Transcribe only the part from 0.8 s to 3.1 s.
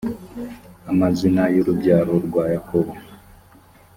amazina y urubyaro rwa yakobo